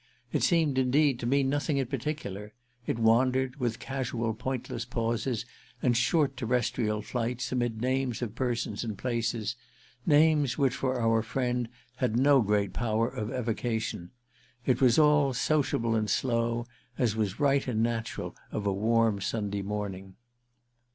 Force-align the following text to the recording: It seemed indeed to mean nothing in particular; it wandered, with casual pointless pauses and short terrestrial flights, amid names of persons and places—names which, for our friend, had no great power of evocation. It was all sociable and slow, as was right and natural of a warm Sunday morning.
It 0.33 0.41
seemed 0.41 0.79
indeed 0.79 1.19
to 1.19 1.27
mean 1.27 1.47
nothing 1.47 1.77
in 1.77 1.85
particular; 1.85 2.53
it 2.87 2.97
wandered, 2.97 3.57
with 3.57 3.77
casual 3.77 4.33
pointless 4.33 4.83
pauses 4.83 5.45
and 5.79 5.95
short 5.95 6.35
terrestrial 6.35 7.03
flights, 7.03 7.51
amid 7.51 7.81
names 7.81 8.23
of 8.23 8.33
persons 8.33 8.83
and 8.83 8.97
places—names 8.97 10.57
which, 10.57 10.73
for 10.73 10.99
our 10.99 11.21
friend, 11.21 11.69
had 11.97 12.17
no 12.17 12.41
great 12.41 12.73
power 12.73 13.07
of 13.09 13.31
evocation. 13.31 14.09
It 14.65 14.81
was 14.81 14.97
all 14.97 15.33
sociable 15.35 15.93
and 15.93 16.09
slow, 16.09 16.65
as 16.97 17.15
was 17.15 17.39
right 17.39 17.67
and 17.67 17.83
natural 17.83 18.35
of 18.51 18.65
a 18.65 18.73
warm 18.73 19.21
Sunday 19.21 19.61
morning. 19.61 20.15